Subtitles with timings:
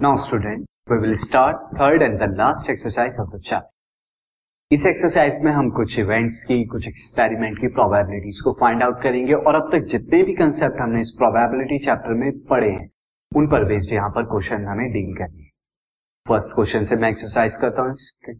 [0.00, 3.70] Now student we will start third and the last exercise of the chapter.
[4.70, 9.34] इस exercise में हम कुछ events की कुछ एक्सपेरिमेंट की प्रोबेबिलिटीज को फाइंड आउट करेंगे
[9.34, 12.88] और अब तक जितने भी कंसेप्ट हमने इस प्रोबेबिलिटी चैप्टर में पढ़े हैं
[13.32, 15.50] उन पर बेस्ड यहाँ पर क्वेश्चन हमें डील करनी है
[16.26, 18.34] फ़र्स्ट क्वेश्चन से मैं एक्सरसाइज करता हूँ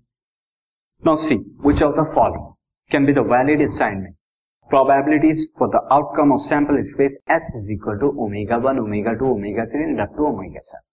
[1.02, 1.36] now see
[1.66, 2.52] which of the following
[2.90, 4.14] can be the valid assignment
[4.70, 9.30] probabilities for the outcome of sample space S is equal to omega 1, omega 2,
[9.36, 10.87] omega 3 and up to omega 7.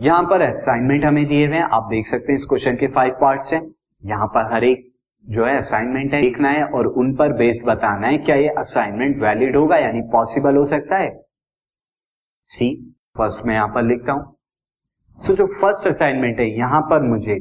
[0.00, 3.16] यहाँ पर assignment हमें दिए हुए हैं। आप देख सकते हैं इस क्वेश्चन के फाइव
[3.20, 3.62] पार्ट्स हैं।
[4.02, 4.90] यहाँ पर हर एक
[5.24, 9.20] जो है असाइनमेंट है देखना है और उन पर बेस्ड बताना है क्या ये असाइनमेंट
[9.22, 11.10] वैलिड होगा यानी पॉसिबल हो सकता है।
[12.50, 12.68] सी
[13.18, 14.24] फ़र्स्ट में यहाँ पर लिखता हूँ।
[15.18, 17.32] सो so, जो फ़र्स्ट असाइनमेंट है यहाँ पर मुझे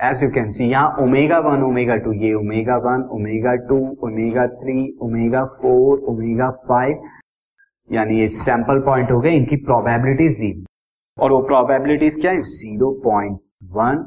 [0.00, 4.46] एज यू कैन सी यहाँ ओमेगा वन ओमेगा टू ये omega one omega two omega
[4.54, 7.02] three omega four omega five
[7.90, 10.52] यानी ये सैंपल पॉइंट हो गए इनकी प्रोबेबिलिटीज दी।
[11.18, 12.40] और वो प्रोबेबिलिटीज क्या है?
[12.40, 13.38] Zero point
[13.72, 14.04] one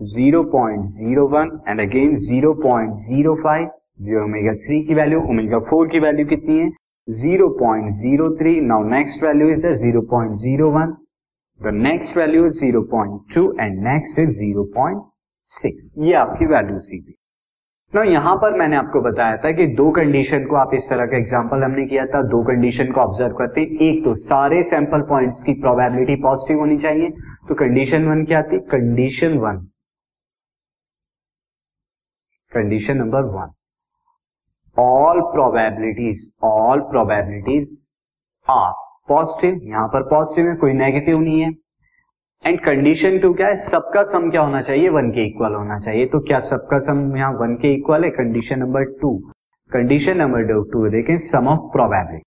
[0.00, 3.70] zero point zero one and again zero point zero five
[4.08, 6.70] जो ओमेगा थ्री की वैल्यू ओमेगा फोर की वैल्यू कितनी है?
[7.08, 10.96] Zero point zero three now next value is the zero point zero one
[11.60, 15.02] the next value is zero point two and next is zero point
[15.48, 17.14] six ये आपकी value C थी।
[17.92, 21.16] ना यहाँ पर मैंने आपको बताया था कि दो कंडीशन को आप इस तरह का
[21.16, 25.52] एग्जांपल हमने किया था। दो कंडीशन को ऑब्ज़र्व करते एक तो सारे सैंपल पॉइंट्स की
[25.60, 27.10] प्रोबेबिलिटी पॉजिटिव होनी चाहिए।
[27.48, 28.58] तो कंडीशन वन क्या थी?
[28.70, 29.56] Condition one
[32.52, 33.50] condition number one
[34.76, 37.76] all probabilities all probabilities
[38.46, 38.72] are
[39.08, 41.50] positive यहाँ पर पॉजिटिव है, कोई नेगेटिव नहीं है।
[42.44, 43.54] एंड कंडीशन टू क्या है?
[43.54, 44.88] सबका सम क्या होना चाहिए?
[44.88, 48.10] वन के इक्वल होना चाहिए। तो क्या सबका सम यहाँ वन के इक्वल है?
[48.10, 49.10] Condition number two
[49.70, 52.22] condition number two देखें sum of probability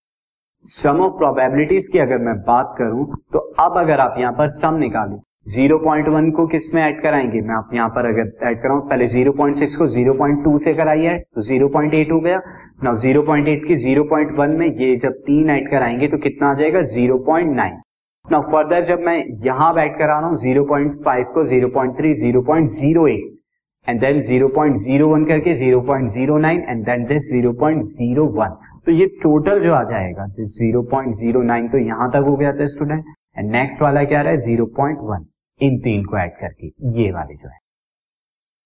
[0.65, 4.77] sum of probabilities की अगर मैं बात करूँ तो अब अगर आप यहाँ पर सम
[4.77, 5.17] निकालें
[5.47, 7.41] 0.1 को किसमें ऐड कराएँगे?
[7.41, 12.11] मैं आप यहाँ पर अगर ऐड कराऊं, पहले 0.6 को 0.2 से कराइए तो 0.8
[12.11, 12.41] हो गया।
[12.83, 16.81] ना 0.8 की 0.1 में ये जब तीन ऐड कराएँगे तो कितना आ जाएगा?
[16.93, 17.81] 0.9
[18.25, 23.09] ना फर्दर जब मैं यहाँ बैठ कर आ रहा हूँ 0.5 को 0.3 0.08
[23.87, 28.53] एंड देन 0.01 करके 0.09 एंड देन दिस 0.01
[28.85, 33.03] तो ये टोटल जो आ जाएगा दिस 0.09 तो यहाँ तक हो गया था स्टूडेंट
[33.37, 35.25] एंड नेक्स्ट वाला क्या रहा है 0.1
[35.61, 36.67] इन तीन को ऐड करके,
[37.01, 37.57] ये वाले जो है।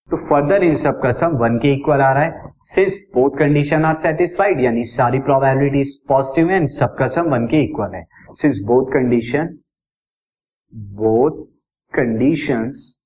[0.10, 3.86] तो फर्दर इन सब का सम वन के इक्वल आ रहा है सिर्फ़ बोथ कंडीशन
[3.86, 8.64] आर सेटिस्फाइड यानी सारी प्रोबेबिलिटीज पॉजिटिव है एंड सबका सम वन के इक्वल है। Since
[8.64, 9.64] both condition,
[10.74, 11.48] both
[11.94, 13.00] conditions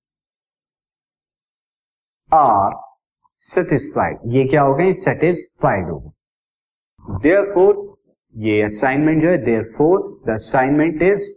[2.32, 2.72] are
[3.44, 4.18] satisfied.
[4.34, 7.74] ये क्या हो गए सेटिस्फाइड हो गए देयरफॉर
[8.36, 11.30] ये असाइनमेंट जो है देयरफॉर द असाइनमेंट इज़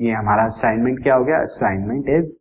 [0.00, 1.40] ये हमारा असाइनमेंट क्या हो गया?
[1.42, 2.38] असाइनमेंट इज़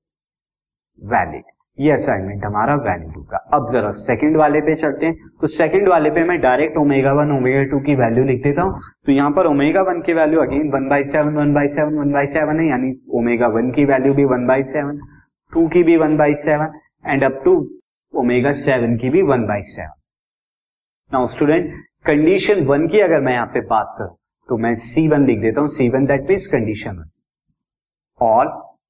[0.99, 1.43] वैलिड
[1.79, 6.09] ये असाइनमेंट हमारा वैल्यू का। अब जरा सेकंड वाले पे चलते हैं। तो सेकंड वाले
[6.11, 9.47] पे मैं direct omega one omega two की वैल्यू लिख देता हूँ। तो यहाँ पर
[9.47, 12.67] ओमेगा वन की value again one by seven one by seven one by seven है,
[12.69, 14.99] यानी ओमेगा वन की वैल्यू भी वन बाई सेवन
[15.53, 17.55] टू की भी one by seven and up to
[18.13, 19.97] omega seven की भी one by seven
[21.11, 21.73] now student
[22.05, 24.15] condition one की अगर मैं यहाँ पे बात करूँ
[24.49, 27.09] तो मैं सी वन लिख देता हूँ। C one that means condition one
[28.21, 28.47] all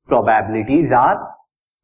[0.09, 1.15] probabilities are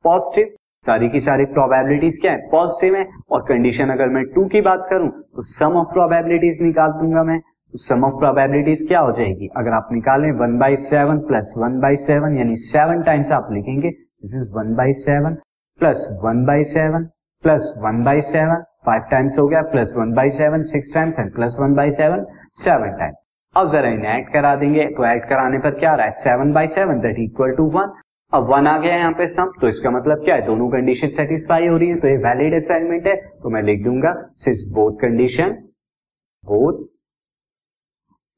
[0.05, 0.55] positive
[0.85, 2.37] सारी की सारी प्रोबेबिलिटीज क्या है?
[2.51, 6.91] पॉजिटिव है। और कंडीशन अगर मैं टू की बात करूँ तो सम ऑफ़ प्रोबेबिलिटीज निकाल
[6.93, 9.49] दूँगा मैं। तो सम ऑफ़ प्रोबेबिलिटीज क्या हो जाएगी?
[9.57, 13.89] अगर आप निकालें one by seven plus one by seven यानी सेवन टाइम्स आप लिखेंगे
[13.89, 15.37] this is one by seven
[15.81, 17.09] plus one by seven
[17.43, 21.33] plus one by seven five times हो गया plus one by seven six times and
[21.35, 22.25] plus one by seven
[22.63, 23.17] seven times
[23.55, 26.11] अब जरा इन्हें add करा देंगे। तो ऐड कराने पर क्या आ रहा है?
[26.23, 27.91] Seven by seven that equal to one
[28.33, 30.41] अब वन आ गया यहाँ पे सम तो इसका मतलब क्या है?
[30.45, 34.13] दोनों कंडीशन सेटिस्फाई हो रही है तो ये वैलिड असाइनमेंट है तो मैं लिख दूँगा
[34.43, 35.51] since both condition
[36.43, 36.83] both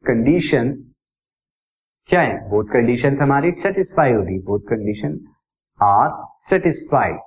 [0.04, 0.70] condition
[2.10, 2.38] क्या है?
[2.50, 5.18] बोथ कंडीशन हमारी सेटिस्फाई हो रही है। बोथ कंडीशन
[5.80, 6.12] आर
[6.50, 7.18] सेटिस्फाइड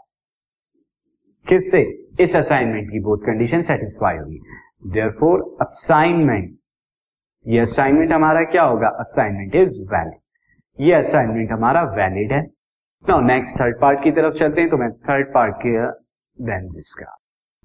[1.46, 1.82] किससे?
[2.20, 4.40] इस असाइनमेंट की बोथ कंडीशन सेटिस्फाई होगी
[4.92, 6.56] देयरफॉर असाइनमेंट
[7.46, 8.88] ये असाइनमेंट हमारा क्या होगा?
[9.00, 10.18] असाइनमेंट इज़ वैलिड
[10.78, 12.40] ये असाइनमेंट हमारा वैलिड है
[13.04, 15.72] नाउ नेक्स्ट थर्ड पार्ट की तरफ़ चलते हैं तो मैं थर्ड पार्ट के
[16.38, 17.16] देन इसका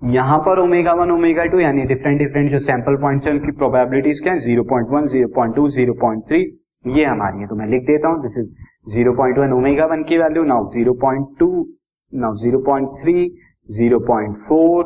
[0.01, 4.19] यहाँ पर ओमेगा वन ओमेगा टू यानी डिफरेंट डिफरेंट जो सैंपल पॉइंट्स हैं उनकी प्रोबेबिलिटीज
[4.23, 6.41] क्या है zero point one zero point two zero point three
[6.85, 8.49] ये हमारी है तो मैं लिख देता हूँ this is
[8.87, 11.49] zero point one omega one की value now zero point two
[12.13, 13.15] now zero point three
[13.69, 14.83] zero point four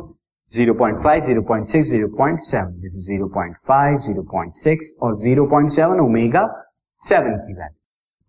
[0.52, 4.52] zero point five zero point six zero point seven this zero point five zero point
[4.60, 6.46] six और zero point seven omega
[7.02, 7.79] seven की value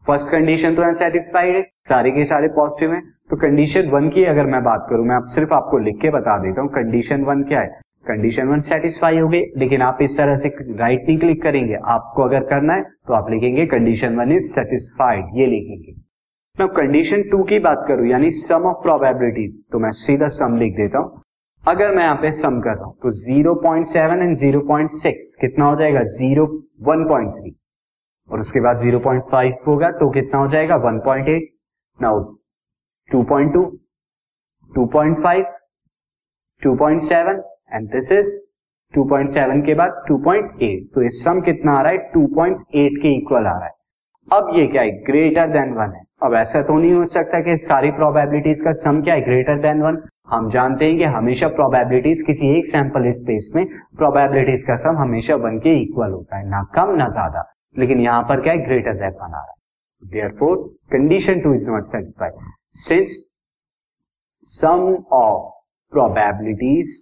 [0.06, 4.46] first condition तो satisfied है, सारे के सारे positive है। तो condition one की अगर
[4.46, 7.60] मैं बात करूँ, मैं आप सिर्फ़ आपको लिख के बता देता हूँ कंडीशन वन क्या
[7.60, 7.80] है?
[8.06, 12.24] कंडीशन वन सेटिस्फाई हो गई लेकिन आप इस तरह से राइट नहीं क्लिक करेंगे। आपको
[12.24, 15.94] अगर करना है तो आप लिखेंगे कंडीशन वन इज़ सेटिस्फाइड ये लिखेंगे
[16.56, 20.74] मैं कंडीशन टू की बात करूँ, यानी सम ऑफ़ प्रोबेबिलिटीज तो मैं सीधा सम लिख
[20.76, 21.22] देता हूँ।
[21.64, 26.04] अगर मैं यहाँ पे सम कर रहा हूँ तो 0.7 एंड 0.6 कितना हो जाएगा?
[26.12, 26.46] ज़ीरो
[26.88, 27.54] 1.3
[28.32, 30.76] और उसके बाद 0.5 होगा तो कितना हो जाएगा?
[30.84, 31.48] 1.8
[32.00, 32.20] नाउ
[33.10, 33.66] 2.2
[34.72, 35.44] 2.5
[36.62, 37.42] 2.7
[37.74, 38.30] एंड दिस इज़
[38.94, 41.98] 2.7 के बाद 2.8 तो इस सम कितना आ रहा है?
[42.12, 43.74] 2.8 के इक्वल आ रहा है।
[44.28, 44.92] अब ये क्या है?
[45.04, 49.02] ग्रेटर देन वन है। अब ऐसा तो नहीं हो सकता कि सारी प्रोबेबिलिटीज का सम
[49.02, 49.22] क्या है?
[49.22, 53.66] ग्रेटर देन वन हम जानते हैं कि हमेशा प्रोबेबिलिटीज किसी एक सैंपल स्पेस में
[53.98, 57.42] प्रोबेबिलिटीज का सम हमेशा वन के इक्वल होता है, ना कम, ना ज़्यादा।
[57.76, 58.60] लेकिन यहाँ पर क्या है?
[58.66, 60.10] ग्रेटर देन वन आ रहा है
[60.40, 60.58] therefore
[60.92, 62.34] condition two is not satisfied
[62.80, 63.24] since
[64.48, 64.82] sum
[65.14, 65.50] of
[65.94, 66.98] probabilities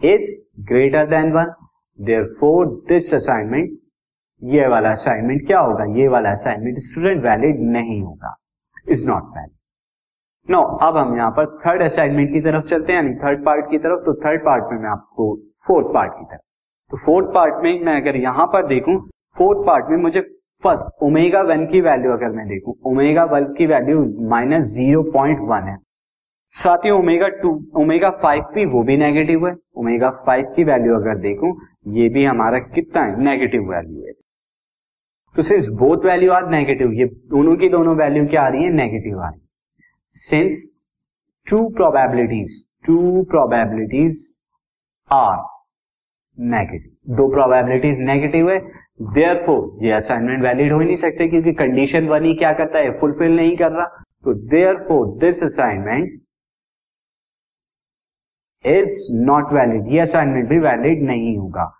[0.00, 0.30] is
[0.68, 1.52] greater than one
[2.40, 3.78] therefore this assignment
[4.42, 5.84] ये वाला असाइनमेंट क्या होगा?
[5.98, 8.34] ये वाला असाइनमेंट स्टूडेंट वैलिड नहीं होगा.
[8.88, 9.54] इज़ नॉट वैलिड
[10.48, 13.78] नो अब हम यहाँ पर थर्ड असाइनमेंट की तरफ़ चलते हैं, यानी थर्ड पार्ट की
[13.78, 15.34] तरफ़ तो थर्ड पार्ट में मैं आपको
[15.66, 16.40] फोर्थ पार्ट की तरफ़
[16.90, 18.98] तो फोर्थ पार्ट में मैं अगर यहाँ पर देखूँ
[19.36, 20.20] फोर्थ पार्ट में मुझे
[20.62, 25.38] फ़र्स्ट ओमेगा वन की वैल्यू अगर मैं देखूँ, ओमेगा वन की value minus zero point
[25.48, 25.76] one है।
[26.52, 30.94] साथ ही ओमेगा टू, ओमेगा फाइव भी वो भी नेगेटिव है। ओमेगा फाइव की वैल्यू
[30.94, 31.50] अगर देखूँ,
[31.88, 33.16] ये भी हमारा कितना है?
[33.24, 34.12] नेगेटिव वैल्यू है।
[35.36, 38.70] तो since both value are negative, ये दोनों की दोनों वैल्यू क्या आ रही है?
[38.72, 39.46] नेगेटिव आ रही है।
[40.14, 40.64] Since
[41.46, 44.24] two probabilities two probabilities
[45.10, 45.36] are
[46.38, 48.58] negative दो प्रोबेबिलिटीज नेगेटिव है
[49.02, 49.36] देयर
[49.84, 53.00] ये असाइनमेंट वैलिड हो ही नहीं सकते क्योंकि कंडीशन वन ही क्या करता है?
[53.00, 54.34] फुलफिल नहीं कर रहा। तो
[54.74, 56.20] therefore this assignment
[58.66, 61.72] is not valid ये असाइनमेंट भी वैलिड नहीं होगा।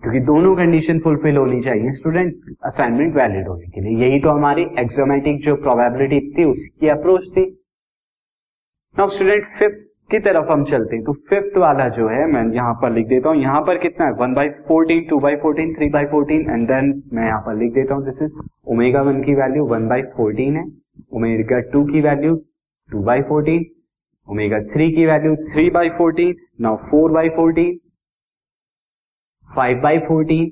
[0.00, 2.34] क्योंकि दोनों कंडीशन फुलफिल होनी चाहिए। स्टूडेंट
[2.64, 7.64] असाइनमेंट वैलिड होने के लिए। यही तो हमारी एक्सोमेटिक जो प्रोबेबिलिटी थी, उसकी अप्रोच थी।
[8.98, 12.74] नाउ स्टूडेंट फिफ्थ की तरफ़ हम चलते हैं। तो फिफ्थ वाला जो है, मैं यहाँ
[12.82, 14.12] पर लिख देता हूँ। यहाँ पर कितना है?
[14.14, 17.72] One by fourteen two by fourteen three by fourteen and then मैं यहाँ पर लिख
[17.74, 20.64] देता हूँ। दिस इज़ ओमेगा वन की वैल्यू वन बाई फोर्टीन है।
[21.14, 22.34] ओमेगा टू की value
[22.90, 23.64] two by fourteen
[24.28, 27.76] omega three की value three by fourteen now four by fourteen
[29.50, 30.50] five by fourteen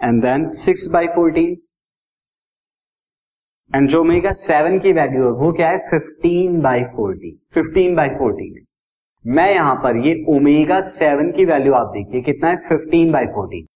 [0.00, 1.54] and then six by fourteen
[3.70, 5.78] and जो omega seven की value है, वो क्या है?
[5.90, 8.64] Fifteen by fourteen fifteen by fourteen
[9.24, 12.56] मैं यहाँ पर ये ओमेगा सेवन की वैल्यू आप देखिए, कितना है?
[12.68, 13.66] Fifteen by fourteen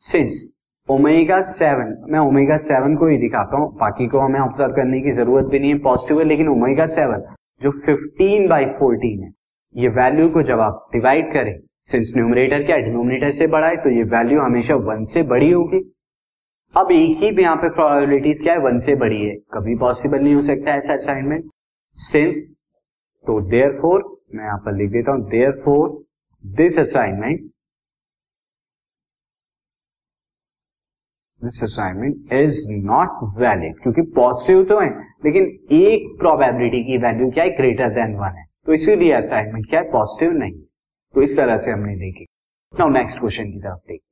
[0.00, 0.48] since
[0.88, 5.10] omega seven मैं ओमेगा सेवन को ही दिखाता हूँ, बाकी को हमें ऑब्ज़र्व करने की
[5.12, 7.24] ज़रूरत भी नहीं है पॉजिटिव है लेकिन ओमेगा सेवन
[7.60, 9.30] जो फिफ्टीन बाई फोर्टीन है,
[9.74, 11.58] ये वैल्यू को जब आप डिवाइड करें
[11.90, 15.78] सिंस न्यूमरेटर क्या डिनोमिनेटर से बड़ा है तो ये वैल्यू हमेशा वन से बड़ी होगी।
[16.74, 18.58] अब एक ही यहाँ पे प्रोबेबिलिटीज क्या है?
[18.60, 21.50] वन से बड़ी है। कभी पॉसिबल नहीं हो सकता ऐसा असाइनमेंट
[21.96, 22.36] सिंस
[23.24, 24.02] तो देयर फोर
[24.34, 25.28] मैं यहाँ पर लिख देता हूँ
[25.64, 25.88] therefore
[26.44, 27.40] this assignment
[31.42, 34.88] this assignment is not valid क्योंकि पॉजिटिव तो है,
[35.24, 35.44] लेकिन
[35.76, 37.50] एक प्रोबेबिलिटी की वैल्यू क्या है?
[37.56, 39.90] ग्रेटर देन वन है। तो इसीलिए असाइनमेंट क्या है?
[39.92, 40.58] पॉजिटिव नहीं
[41.14, 42.26] तो इस तरह से हमने देखी।
[42.72, 44.11] नाउ नेक्स्ट क्वेश्चन की तरफ़ देखिए